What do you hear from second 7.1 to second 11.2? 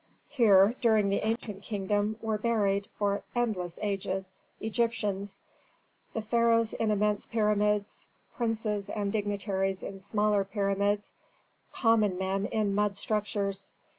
pyramids, princes and dignitaries in smaller pyramids,